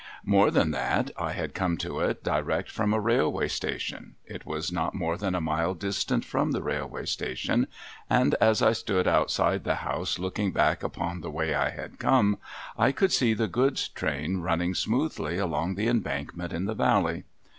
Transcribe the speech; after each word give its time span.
jNIore 0.27 0.51
than 0.51 0.71
that: 0.71 1.11
I 1.15 1.33
had 1.33 1.53
come 1.53 1.77
to 1.77 1.99
it 1.99 2.23
direct 2.23 2.71
from 2.71 2.91
a 2.91 2.99
railway 2.99 3.47
station: 3.47 4.15
it 4.25 4.47
was 4.47 4.71
not 4.71 4.95
more 4.95 5.15
than 5.15 5.35
a 5.35 5.39
mile 5.39 5.75
distant 5.75 6.25
from 6.25 6.53
the 6.53 6.63
railway 6.63 7.05
station; 7.05 7.67
and, 8.09 8.33
as 8.41 8.63
I 8.63 8.71
stood 8.71 9.07
outside 9.07 9.63
the 9.63 9.75
house, 9.85 10.17
looking 10.17 10.51
back 10.53 10.81
upon 10.81 11.21
the 11.21 11.29
way 11.29 11.53
I 11.53 11.69
had 11.69 11.99
come, 11.99 12.39
I 12.75 12.91
could 12.91 13.11
see 13.11 13.35
the 13.35 13.47
goods 13.47 13.89
train 13.89 14.37
running 14.37 14.73
smoothly 14.73 15.37
along 15.37 15.75
the 15.75 15.87
embankment 15.87 16.51
in 16.51 16.65
the 16.65 16.73
valley. 16.73 17.25